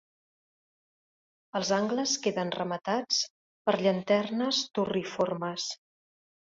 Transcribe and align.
Els 1.59 1.71
angles 1.77 2.15
queden 2.25 2.55
rematats 2.57 3.21
per 3.69 3.79
llanternes 3.85 4.67
turriformes. 4.81 5.73